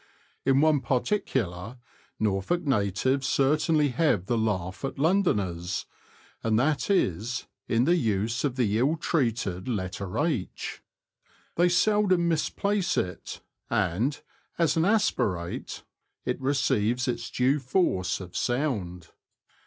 In 0.45 0.61
one 0.61 0.81
particular 0.81 1.77
Norfolk 2.19 2.63
natives 2.63 3.27
certainly 3.27 3.89
have 3.89 4.25
the 4.25 4.35
laugh 4.35 4.83
at 4.83 4.97
Londoners, 4.97 5.85
and 6.41 6.57
that 6.57 6.89
is, 6.89 7.45
in 7.67 7.83
the 7.83 7.95
use 7.97 8.43
of 8.43 8.55
the 8.55 8.79
ill 8.79 8.97
treated 8.97 9.67
letter 9.67 10.17
h. 10.17 10.81
They 11.55 11.69
seldom 11.69 12.27
misplace 12.27 12.97
it, 12.97 13.41
and, 13.69 14.19
as 14.57 14.75
an 14.75 14.85
aspirate, 14.85 15.83
it 16.25 16.41
receives 16.41 17.07
its 17.07 17.29
due 17.29 17.59
force 17.59 18.19
of 18.19 18.35
sound. 18.35 19.09